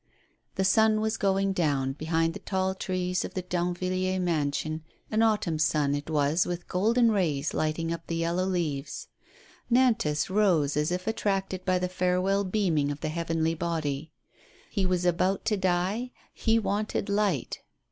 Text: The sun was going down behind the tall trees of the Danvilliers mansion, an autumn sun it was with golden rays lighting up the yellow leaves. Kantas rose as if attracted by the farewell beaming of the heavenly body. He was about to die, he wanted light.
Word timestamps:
The 0.55 0.65
sun 0.65 0.99
was 0.99 1.15
going 1.15 1.53
down 1.53 1.93
behind 1.93 2.33
the 2.33 2.39
tall 2.39 2.73
trees 2.73 3.23
of 3.23 3.35
the 3.35 3.43
Danvilliers 3.43 4.19
mansion, 4.19 4.81
an 5.11 5.21
autumn 5.21 5.59
sun 5.59 5.93
it 5.93 6.09
was 6.09 6.47
with 6.47 6.67
golden 6.67 7.11
rays 7.11 7.53
lighting 7.53 7.93
up 7.93 8.07
the 8.07 8.15
yellow 8.15 8.47
leaves. 8.47 9.09
Kantas 9.71 10.27
rose 10.27 10.75
as 10.75 10.91
if 10.91 11.05
attracted 11.05 11.63
by 11.65 11.77
the 11.77 11.87
farewell 11.87 12.43
beaming 12.43 12.89
of 12.89 13.01
the 13.01 13.09
heavenly 13.09 13.53
body. 13.53 14.11
He 14.71 14.87
was 14.87 15.05
about 15.05 15.45
to 15.45 15.55
die, 15.57 16.09
he 16.33 16.57
wanted 16.57 17.07
light. 17.07 17.61